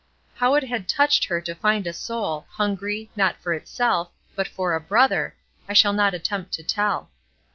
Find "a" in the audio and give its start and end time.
1.85-1.93, 4.73-4.81